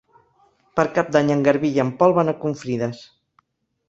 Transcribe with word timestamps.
Per 0.79 0.85
Cap 0.95 1.11
d'Any 1.15 1.29
en 1.35 1.43
Garbí 1.47 1.71
i 1.75 1.81
en 1.83 1.91
Pol 1.99 2.15
van 2.21 2.31
a 2.33 2.35
Confrides. 2.47 3.03